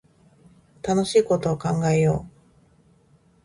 [0.81, 2.31] 楽しいこと考えよう